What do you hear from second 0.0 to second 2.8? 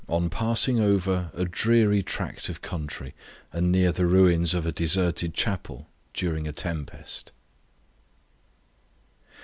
On passing over a dreary tract of